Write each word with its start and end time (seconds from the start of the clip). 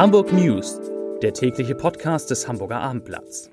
Hamburg 0.00 0.32
News, 0.32 0.80
der 1.20 1.34
tägliche 1.34 1.74
Podcast 1.74 2.30
des 2.30 2.48
Hamburger 2.48 2.80
Abendblatts. 2.80 3.50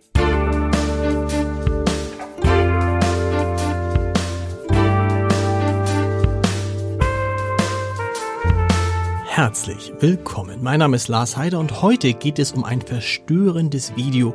Herzlich 9.25 9.91
willkommen. 9.99 10.63
Mein 10.63 10.79
Name 10.79 10.95
ist 10.95 11.09
Lars 11.09 11.35
Heider 11.35 11.59
und 11.59 11.81
heute 11.81 12.13
geht 12.13 12.39
es 12.39 12.53
um 12.53 12.63
ein 12.63 12.79
verstörendes 12.79 13.97
Video 13.97 14.33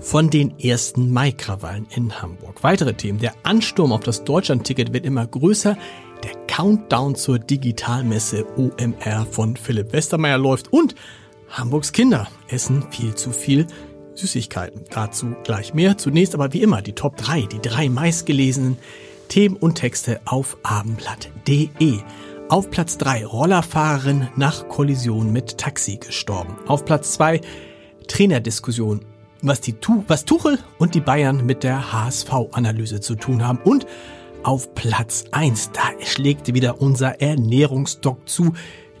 von 0.00 0.28
den 0.28 0.58
ersten 0.58 1.10
Mai-Krawallen 1.10 1.86
in 1.96 2.20
Hamburg. 2.20 2.62
Weitere 2.62 2.92
Themen. 2.92 3.20
Der 3.20 3.32
Ansturm 3.44 3.92
auf 3.92 4.02
das 4.02 4.22
Deutschlandticket 4.22 4.92
wird 4.92 5.06
immer 5.06 5.26
größer. 5.26 5.78
Der 6.24 6.32
Countdown 6.46 7.14
zur 7.14 7.38
Digitalmesse 7.38 8.44
OMR 8.58 9.24
von 9.30 9.56
Philipp 9.56 9.94
Westermeier 9.94 10.36
läuft 10.36 10.70
und 10.74 10.94
Hamburgs 11.50 11.92
Kinder 11.92 12.28
essen 12.48 12.84
viel 12.90 13.14
zu 13.14 13.32
viel 13.32 13.66
Süßigkeiten. 14.14 14.84
Dazu 14.90 15.34
gleich 15.44 15.74
mehr. 15.74 15.96
Zunächst 15.96 16.34
aber 16.34 16.52
wie 16.52 16.62
immer 16.62 16.82
die 16.82 16.94
Top 16.94 17.16
3, 17.16 17.42
die 17.42 17.60
drei 17.60 17.88
meistgelesenen 17.88 18.78
Themen 19.28 19.56
und 19.56 19.76
Texte 19.76 20.20
auf 20.24 20.56
abendblatt.de. 20.62 22.00
Auf 22.48 22.70
Platz 22.70 22.96
3 22.96 23.26
Rollerfahrerin 23.26 24.28
nach 24.36 24.68
Kollision 24.68 25.32
mit 25.32 25.58
Taxi 25.58 25.96
gestorben. 25.96 26.56
Auf 26.66 26.84
Platz 26.84 27.12
2 27.12 27.40
Trainerdiskussion, 28.08 29.04
was, 29.42 29.60
die 29.60 29.74
tu 29.74 30.02
was 30.08 30.24
Tuchel 30.24 30.58
und 30.78 30.94
die 30.94 31.00
Bayern 31.00 31.44
mit 31.44 31.62
der 31.62 31.92
HSV-Analyse 31.92 33.00
zu 33.00 33.16
tun 33.16 33.46
haben. 33.46 33.58
Und 33.64 33.86
auf 34.44 34.74
Platz 34.74 35.24
1, 35.30 35.72
da 35.72 35.82
schlägt 36.04 36.52
wieder 36.54 36.80
unser 36.80 37.20
Ernährungsdoc 37.20 38.26
zu, 38.26 38.54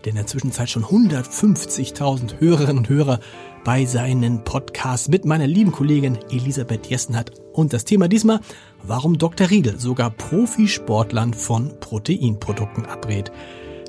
der 0.04 0.10
in 0.10 0.16
der 0.16 0.26
Zwischenzeit 0.26 0.70
schon 0.70 0.84
150.000 0.84 2.40
Hörerinnen 2.40 2.78
und 2.78 2.88
Hörer 2.88 3.20
bei 3.64 3.84
seinen 3.84 4.44
Podcasts 4.44 5.08
mit 5.08 5.24
meiner 5.24 5.46
lieben 5.46 5.72
Kollegin 5.72 6.18
Elisabeth 6.30 6.86
Jessen 6.86 7.16
hat. 7.16 7.32
Und 7.52 7.72
das 7.72 7.84
Thema 7.84 8.08
diesmal, 8.08 8.40
warum 8.82 9.18
Dr. 9.18 9.50
Riedel 9.50 9.78
sogar 9.78 10.10
Profisportlern 10.10 11.34
von 11.34 11.78
Proteinprodukten 11.80 12.86
abrät. 12.86 13.32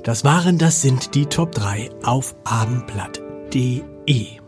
Das 0.03 0.23
waren, 0.23 0.57
das 0.57 0.81
sind 0.81 1.13
die 1.15 1.25
Top 1.25 1.52
3 1.52 1.89
auf 2.03 2.35
abendblatt.de. 2.45 4.38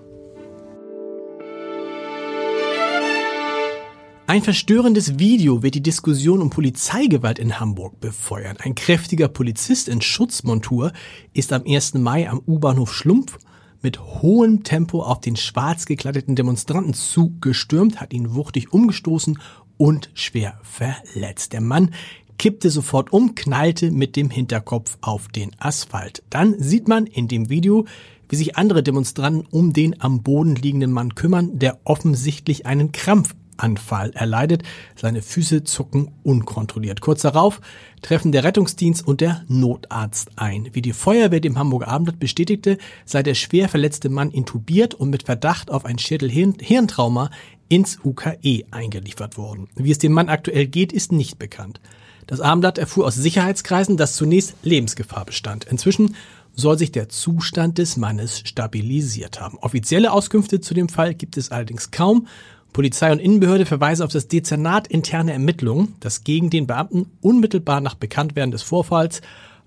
Ein 4.32 4.44
verstörendes 4.44 5.20
Video 5.20 5.62
wird 5.62 5.76
die 5.76 5.84
Diskussion 5.84 6.40
um 6.40 6.50
Polizeigewalt 6.50 7.38
in 7.38 7.60
Hamburg 7.60 8.00
befeuern. 8.00 8.56
Ein 8.62 8.76
kräftiger 8.76 9.28
Polizist 9.28 9.90
in 9.90 10.00
Schutzmontur 10.00 10.94
ist 11.34 11.52
am 11.52 11.64
1. 11.68 11.96
Mai 11.96 12.30
am 12.30 12.42
U-Bahnhof 12.48 12.94
Schlumpf 12.94 13.38
mit 13.82 14.00
hohem 14.00 14.64
Tempo 14.64 15.04
auf 15.04 15.20
den 15.20 15.36
schwarz 15.36 15.86
gekleideten 15.86 16.38
Demonstranten 16.38 16.94
zugestürmt, 16.94 18.00
hat 18.00 18.14
ihn 18.14 18.34
wuchtig 18.34 18.72
umgestoßen 18.72 19.38
und 19.76 20.10
schwer 20.14 20.58
verletzt. 20.64 21.52
Der 21.52 21.60
Mann 21.60 21.94
kippte 22.38 22.70
sofort 22.70 23.12
um, 23.12 23.36
knallte 23.36 23.92
mit 23.92 24.16
dem 24.16 24.30
Hinterkopf 24.30 24.98
auf 25.02 25.28
den 25.28 25.52
Asphalt. 25.60 26.24
Dann 26.30 26.58
sieht 26.58 26.88
man 26.88 27.06
in 27.06 27.28
dem 27.28 27.50
Video, 27.50 27.86
wie 28.30 28.38
sich 28.38 28.56
andere 28.56 28.82
Demonstranten 28.82 29.46
um 29.52 29.74
den 29.74 30.02
am 30.02 30.24
Boden 30.24 30.56
liegenden 30.56 30.94
Mann 30.94 31.16
kümmern, 31.16 31.60
der 31.60 31.82
offensichtlich 31.84 32.66
einen 32.66 32.94
Krampf 32.94 33.36
Anfall 33.58 34.12
erleidet. 34.12 34.64
Seine 34.96 35.22
Füße 35.22 35.64
zucken 35.64 36.12
unkontrolliert. 36.24 37.02
Kurz 37.02 37.22
darauf 37.22 37.62
treffen 38.02 38.32
der 38.32 38.44
Rettungsdienst 38.44 39.06
und 39.06 39.22
der 39.22 39.44
Notarzt 39.48 40.32
ein. 40.36 40.70
Wie 40.74 40.82
die 40.82 40.94
Feuerwehr 40.94 41.40
dem 41.40 41.58
Hamburger 41.58 41.88
Abendblatt 41.88 42.20
bestätigte, 42.20 42.78
sei 43.06 43.24
der 43.24 43.36
schwer 43.36 43.70
verletzte 43.70 44.10
Mann 44.10 44.32
intubiert 44.32 44.94
und 44.94 45.10
mit 45.10 45.24
Verdacht 45.24 45.72
auf 45.72 45.86
ein 45.86 46.00
Schädelhirntrauma 46.00 47.30
ins 47.70 48.00
UKE 48.04 48.66
eingeliefert 48.72 49.38
worden. 49.38 49.70
Wie 49.76 49.92
es 49.92 49.98
dem 49.98 50.12
Mann 50.12 50.30
aktuell 50.30 50.68
geht, 50.68 50.92
ist 50.92 51.12
nicht 51.12 51.40
bekannt. 51.40 51.80
Das 52.28 52.42
Abendblatt 52.42 52.78
erfuhr 52.78 53.06
aus 53.06 53.16
Sicherheitskreisen, 53.16 53.98
dass 53.98 54.16
zunächst 54.16 54.56
Lebensgefahr 54.64 55.26
bestand. 55.26 55.66
Inzwischen 55.66 56.16
soll 56.54 56.78
sich 56.78 56.92
der 56.92 57.10
Zustand 57.10 57.78
des 57.78 57.98
Mannes 57.98 58.42
stabilisiert 58.46 59.40
haben. 59.40 59.58
Offizielle 59.60 60.12
Auskünfte 60.12 60.60
zu 60.60 60.74
dem 60.74 60.90
Fall 60.90 61.14
gibt 61.14 61.38
es 61.38 61.52
allerdings 61.52 61.92
kaum 61.92 62.28
Polizei 62.74 63.12
und 63.12 63.20
Innenbehörde 63.20 63.66
verweisen 63.66 64.04
auf 64.04 64.12
das 64.12 64.28
Dezernat 64.28 64.88
interne 64.88 65.34
Ermittlungen, 65.34 65.96
das 66.00 66.24
gegen 66.24 66.50
den 66.50 66.68
Beamten 66.68 67.08
unmittelbar 67.22 67.82
nach 67.82 67.96
Bekanntwerden 67.96 68.52
des 68.52 68.64
Vorfalls 68.64 69.22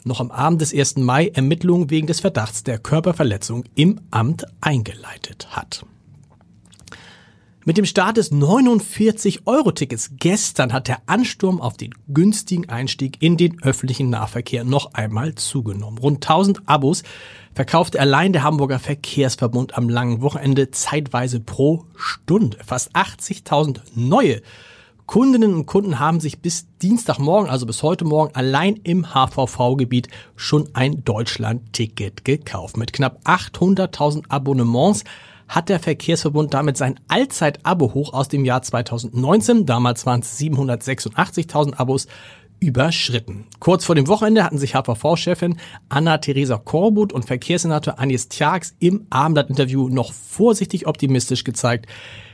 noch 0.05 0.21
am 0.21 0.31
Abend 0.31 0.61
des 0.61 0.75
1. 0.75 0.97
Mai 0.99 1.29
Ermittlungen 1.29 1.91
wegen 1.91 2.07
des 2.07 2.21
Verdachts 2.21 2.63
der 2.63 2.79
Körperverletzung 2.79 3.65
im 3.75 4.01
Amt 4.11 4.45
eingeleitet 4.61 5.49
hat. 5.51 5.85
Mit 7.67 7.79
dem 7.79 7.87
Start 7.87 8.19
des 8.19 8.31
49-Euro-Tickets 8.31 10.11
gestern 10.19 10.75
hat 10.75 10.87
der 10.87 10.99
Ansturm 11.07 11.63
auf 11.63 11.79
den 11.79 11.95
günstigen 12.09 12.69
Einstieg 12.69 13.23
in 13.23 13.39
den 13.39 13.63
öffentlichen 13.63 14.11
Nahverkehr 14.11 14.65
noch 14.65 14.93
einmal 14.93 15.35
zugenommen. 15.35 15.97
Rund 15.97 16.17
1000 16.17 16.69
Abos 16.69 17.05
verkaufte 17.55 17.99
allein 17.99 18.35
der 18.35 18.43
Hamburger 18.43 18.79
Verkehrsverbund 18.79 19.79
am 19.79 19.89
langen 19.89 20.21
Wochenende 20.21 20.73
zeitweise 20.73 21.41
pro 21.41 21.87
Stunde. 21.97 22.59
Fast 22.63 22.95
80.000 22.95 23.81
neue 23.95 24.43
Kundinnen 25.07 25.55
und 25.55 25.65
Kunden 25.65 25.99
haben 25.99 26.21
sich 26.21 26.41
bis 26.41 26.67
Dienstagmorgen, 26.83 27.49
also 27.49 27.65
bis 27.65 27.83
heute 27.83 28.05
Morgen, 28.05 28.35
allein 28.35 28.77
im 28.85 29.15
HVV-Gebiet 29.15 30.09
schon 30.37 30.69
ein 30.75 31.03
Deutschland-Ticket 31.03 32.27
gekauft. 32.27 32.77
Mit 32.77 32.93
knapp 32.93 33.21
800.000 33.25 34.25
Abonnements 34.29 35.05
hat 35.49 35.69
der 35.69 35.81
Verkehrsverbund 35.81 36.55
damit 36.55 36.77
sein 36.77 36.99
Allzeit-Abo 37.09 37.95
hoch 37.95 38.13
aus 38.13 38.29
dem 38.29 38.45
Jahr 38.45 38.63
2019, 38.63 39.67
damals 39.67 40.07
waren 40.07 40.21
es 40.21 40.39
786.000 40.39 41.75
Abos, 41.75 42.07
überschritten. 42.61 43.47
Kurz 43.61 43.85
vor 43.85 43.95
dem 43.95 44.09
Wochenende 44.09 44.43
hatten 44.43 44.59
sich 44.59 44.75
HVV-Chefin 44.75 45.59
Anna-Theresa 45.89 46.57
Korbut 46.57 47.13
und 47.13 47.27
Verkehrssenator 47.27 47.99
Agnes 47.99 48.29
Tjax 48.29 48.75
im 48.79 49.07
Abendblatt-Interview 49.11 49.89
noch 49.89 50.13
vorsichtig 50.13 50.87
optimistisch 50.87 51.45
gezeigt, 51.45 51.87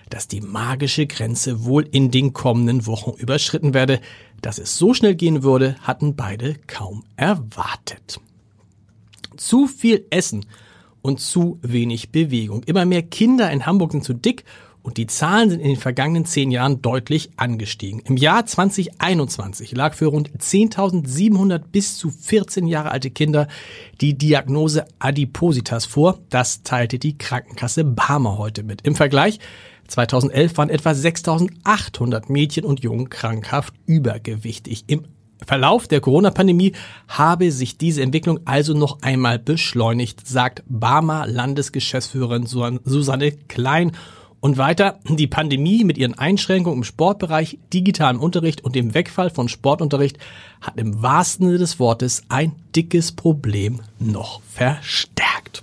dass 0.09 0.29
die 0.29 0.41
magische 0.41 1.07
Grenze 1.07 1.65
wohl 1.65 1.87
in 1.91 2.11
den 2.11 2.33
kommenden 2.33 2.87
Wochen 2.87 3.13
überschritten 3.13 3.75
werde. 3.75 4.01
Dass 4.43 4.59
es 4.59 4.77
so 4.77 4.95
schnell 4.95 5.15
gehen 5.15 5.43
würde, 5.43 5.77
hatten 5.83 6.17
beide 6.17 6.57
kaum 6.67 7.05
erwartet. 7.17 8.21
Zu 9.37 9.67
viel 9.67 10.07
Essen 10.11 10.47
und 11.03 11.21
zu 11.21 11.59
wenig 11.63 12.11
Bewegung. 12.11 12.63
Immer 12.65 12.85
mehr 12.85 13.03
Kinder 13.03 13.51
in 13.51 13.67
Hamburg 13.67 13.93
sind 13.93 14.05
zu 14.05 14.15
dick 14.15 14.45
und 14.83 14.97
die 14.97 15.07
Zahlen 15.07 15.51
sind 15.51 15.61
in 15.61 15.69
den 15.69 15.77
vergangenen 15.77 16.25
zehn 16.25 16.51
Jahren 16.51 16.81
deutlich 16.81 17.31
angestiegen. 17.37 18.01
Im 18.07 18.17
Jahr 18.17 18.47
2021 18.47 19.73
lag 19.73 19.95
für 19.95 20.07
rund 20.07 20.31
10.700 20.39 21.59
bis 21.71 21.99
zu 21.99 22.11
14 22.11 22.67
Jahre 22.67 22.91
alte 22.91 23.11
Kinder 23.11 23.49
die 24.01 24.17
Diagnose 24.17 24.87
Adipositas 24.99 25.85
vor. 25.85 26.19
Das 26.31 26.63
teilte 26.63 26.99
die 26.99 27.19
Krankenkasse 27.19 27.85
Barmer 27.85 28.39
heute 28.39 28.63
mit. 28.63 28.87
Im 28.87 28.95
Vergleich 28.95 29.39
2011 29.89 30.57
waren 30.57 30.71
etwa 30.71 30.91
6.800 30.91 32.33
Mädchen 32.33 32.65
und 32.65 32.81
Jungen 32.81 33.11
krankhaft 33.11 33.75
übergewichtig. 33.87 34.85
Im 34.87 35.05
Verlauf 35.47 35.89
der 35.89 36.01
Corona-Pandemie 36.01 36.73
habe 37.09 37.51
sich 37.53 37.79
diese 37.79 38.03
Entwicklung 38.03 38.41
also 38.45 38.75
noch 38.75 39.03
einmal 39.03 39.39
beschleunigt, 39.39 40.27
sagt 40.27 40.63
Barmer 40.69 41.27
Landesgeschäftsführerin 41.27 42.47
Susanne 42.47 43.33
Klein. 43.49 43.93
Und 44.41 44.57
weiter, 44.57 44.99
die 45.07 45.27
Pandemie 45.27 45.85
mit 45.85 45.99
ihren 45.99 46.19
Einschränkungen 46.19 46.79
im 46.79 46.85
Sportbereich, 46.85 47.59
digitalem 47.75 48.21
Unterricht 48.21 48.65
und 48.65 48.75
dem 48.75 48.95
Wegfall 48.95 49.29
von 49.29 49.49
Sportunterricht 49.51 50.19
hat 50.63 50.79
im 50.79 51.03
wahrsten 51.03 51.47
Sinne 51.47 51.59
des 51.59 51.79
Wortes 51.79 52.23
ein 52.31 52.53
dickes 52.75 53.13
Problem 53.13 53.81
noch 53.99 54.41
verstärkt. 54.43 55.63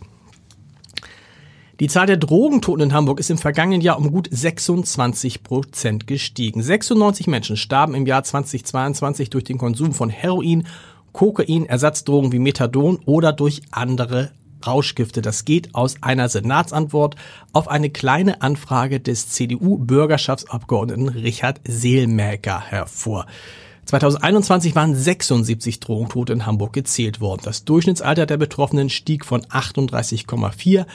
Die 1.79 1.87
Zahl 1.87 2.07
der 2.07 2.17
Drogentoten 2.17 2.85
in 2.85 2.93
Hamburg 2.93 3.19
ist 3.19 3.29
im 3.29 3.37
vergangenen 3.37 3.81
Jahr 3.81 3.99
um 3.99 4.11
gut 4.11 4.27
26 4.31 5.43
Prozent 5.43 6.07
gestiegen. 6.07 6.63
96 6.63 7.27
Menschen 7.27 7.55
starben 7.55 7.93
im 7.93 8.07
Jahr 8.07 8.23
2022 8.23 9.29
durch 9.29 9.43
den 9.43 9.59
Konsum 9.59 9.93
von 9.93 10.09
Heroin, 10.09 10.65
Kokain, 11.11 11.67
Ersatzdrogen 11.67 12.31
wie 12.31 12.39
Methadon 12.39 12.97
oder 13.05 13.31
durch 13.31 13.61
andere 13.69 14.31
Rauschgifte. 14.65 15.21
Das 15.21 15.45
geht 15.45 15.75
aus 15.75 15.97
einer 16.01 16.29
Senatsantwort 16.29 17.15
auf 17.53 17.67
eine 17.67 17.91
kleine 17.91 18.41
Anfrage 18.41 18.99
des 18.99 19.29
CDU-Bürgerschaftsabgeordneten 19.29 21.09
Richard 21.09 21.61
Seelmäker 21.63 22.59
hervor. 22.59 23.27
2021 23.87 24.75
waren 24.75 24.95
76 24.95 25.79
Drogentote 25.79 26.33
in 26.33 26.45
Hamburg 26.45 26.73
gezählt 26.73 27.21
worden. 27.21 27.41
Das 27.45 27.63
Durchschnittsalter 27.63 28.25
der 28.25 28.35
Betroffenen 28.35 28.89
stieg 28.89 29.23
von 29.23 29.43
38,4 29.43 30.85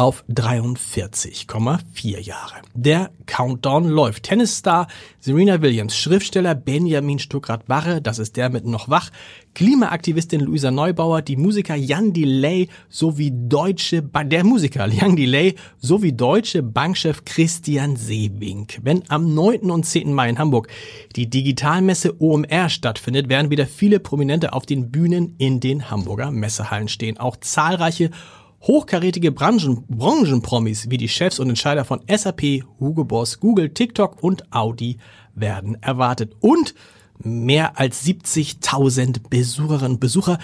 auf 0.00 0.24
43,4 0.30 2.20
Jahre. 2.20 2.54
Der 2.72 3.10
Countdown 3.26 3.84
läuft. 3.84 4.22
Tennisstar 4.22 4.88
Serena 5.18 5.60
Williams, 5.60 5.94
Schriftsteller 5.94 6.54
Benjamin 6.54 7.18
Stuckrad-Barre, 7.18 8.00
das 8.00 8.18
ist 8.18 8.38
der 8.38 8.48
mit 8.48 8.64
noch 8.64 8.88
wach, 8.88 9.10
Klimaaktivistin 9.54 10.40
Luisa 10.40 10.70
Neubauer, 10.70 11.20
die 11.20 11.36
Musiker 11.36 11.74
Jan 11.74 12.14
Delay 12.14 12.70
sowie 12.88 13.30
deutsche, 13.30 14.00
ba 14.00 14.24
der 14.24 14.42
Musiker 14.42 14.86
Jan 14.86 15.16
Delay 15.16 15.56
sowie 15.80 16.12
deutsche 16.12 16.62
Bankchef 16.62 17.26
Christian 17.26 17.96
Seebink. 17.96 18.78
Wenn 18.82 19.02
am 19.10 19.34
9. 19.34 19.70
und 19.70 19.84
10. 19.84 20.14
Mai 20.14 20.30
in 20.30 20.38
Hamburg 20.38 20.68
die 21.14 21.28
Digitalmesse 21.28 22.22
OMR 22.22 22.70
stattfindet, 22.70 23.28
werden 23.28 23.50
wieder 23.50 23.66
viele 23.66 24.00
Prominente 24.00 24.54
auf 24.54 24.64
den 24.64 24.90
Bühnen 24.90 25.34
in 25.36 25.60
den 25.60 25.90
Hamburger 25.90 26.30
Messehallen 26.30 26.88
stehen. 26.88 27.18
Auch 27.18 27.36
zahlreiche 27.36 28.10
hochkarätige 28.62 29.32
Branchen, 29.32 29.84
Branchenpromis 29.88 30.90
wie 30.90 30.98
die 30.98 31.08
Chefs 31.08 31.38
und 31.38 31.48
Entscheider 31.48 31.84
von 31.84 32.00
SAP, 32.08 32.64
Hugo 32.78 33.04
Boss, 33.04 33.40
Google, 33.40 33.70
TikTok 33.70 34.22
und 34.22 34.52
Audi 34.52 34.98
werden 35.34 35.82
erwartet. 35.82 36.36
Und 36.40 36.74
mehr 37.22 37.78
als 37.78 38.04
70.000 38.06 39.28
Besucherinnen 39.28 39.92
und 39.92 40.00
Besucher. 40.00 40.38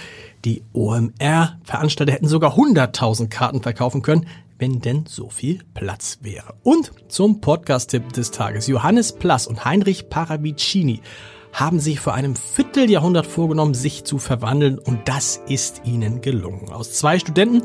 Die 0.45 0.63
OMR-Veranstalter 0.73 2.13
hätten 2.13 2.29
sogar 2.29 2.57
100.000 2.57 3.29
Karten 3.29 3.63
verkaufen 3.63 4.03
können, 4.03 4.27
wenn 4.59 4.81
denn 4.81 5.05
so 5.07 5.29
viel 5.29 5.61
Platz 5.75 6.19
wäre. 6.23 6.55
Und 6.63 6.93
zum 7.09 7.41
Podcast-Tipp 7.41 8.13
des 8.13 8.31
Tages. 8.31 8.67
Johannes 8.67 9.13
Plass 9.13 9.47
und 9.47 9.65
Heinrich 9.65 10.09
Paravicini 10.09 11.01
haben 11.53 11.81
sich 11.81 12.01
vor 12.01 12.15
einem 12.15 12.37
Vierteljahrhundert 12.37 13.27
vorgenommen, 13.27 13.75
sich 13.75 14.05
zu 14.05 14.19
verwandeln 14.19 14.79
und 14.79 15.09
das 15.09 15.41
ist 15.49 15.83
ihnen 15.85 16.21
gelungen. 16.21 16.71
Aus 16.71 16.93
zwei 16.93 17.19
Studenten 17.19 17.63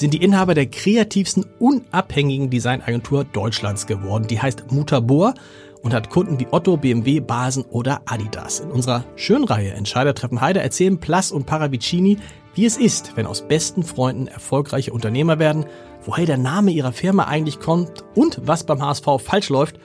sind 0.00 0.14
die 0.14 0.22
Inhaber 0.22 0.54
der 0.54 0.66
kreativsten 0.66 1.44
unabhängigen 1.58 2.48
Designagentur 2.48 3.24
Deutschlands 3.24 3.86
geworden. 3.86 4.26
Die 4.26 4.40
heißt 4.40 4.72
Mutabor 4.72 5.34
und 5.82 5.92
hat 5.92 6.08
Kunden 6.08 6.40
wie 6.40 6.46
Otto, 6.50 6.78
BMW, 6.78 7.20
Basen 7.20 7.64
oder 7.68 8.00
Adidas. 8.06 8.60
In 8.60 8.70
unserer 8.70 9.04
Schönreihe 9.16 9.72
Entscheider 9.72 10.14
treffen 10.14 10.40
Heide 10.40 10.60
erzählen 10.60 10.98
Plass 10.98 11.30
und 11.30 11.44
Paravicini, 11.44 12.16
wie 12.54 12.64
es 12.64 12.78
ist, 12.78 13.16
wenn 13.16 13.26
aus 13.26 13.42
besten 13.42 13.82
Freunden 13.82 14.26
erfolgreiche 14.26 14.92
Unternehmer 14.92 15.38
werden, 15.38 15.66
woher 16.04 16.24
der 16.24 16.38
Name 16.38 16.70
ihrer 16.70 16.92
Firma 16.92 17.24
eigentlich 17.24 17.60
kommt 17.60 18.02
und 18.14 18.40
was 18.42 18.64
beim 18.64 18.80
HSV 18.80 19.06
falsch 19.18 19.50
läuft, 19.50 19.78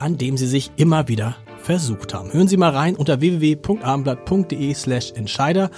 an 0.00 0.18
dem 0.18 0.36
sie 0.36 0.48
sich 0.48 0.72
immer 0.74 1.06
wieder 1.06 1.36
versucht 1.62 2.14
haben. 2.14 2.32
Hören 2.32 2.48
Sie 2.48 2.56
mal 2.56 2.70
rein 2.70 2.96
unter 2.96 3.20
www.abendblatt.de 3.20 4.74
slash 4.74 5.12
Entscheider 5.12 5.70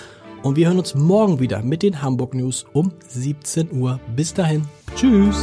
und 0.44 0.56
wir 0.56 0.68
hören 0.68 0.78
uns 0.78 0.94
morgen 0.94 1.40
wieder 1.40 1.62
mit 1.62 1.82
den 1.82 2.02
Hamburg 2.02 2.34
News 2.34 2.66
um 2.72 2.92
17 3.08 3.72
Uhr. 3.72 3.98
Bis 4.14 4.32
dahin. 4.32 4.68
Tschüss. 4.94 5.42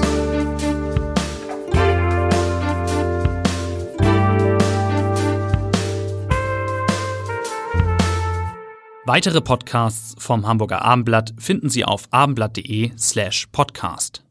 Weitere 9.06 9.42
Podcasts 9.42 10.16
vom 10.20 10.48
Hamburger 10.48 10.84
Abendblatt 10.84 11.34
finden 11.38 11.70
Sie 11.70 11.84
auf 11.84 12.08
abendblatt.de 12.12 12.92
slash 12.98 13.48
podcast. 13.52 14.24